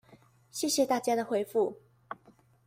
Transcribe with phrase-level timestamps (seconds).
[0.51, 1.75] 謝謝大家的回覆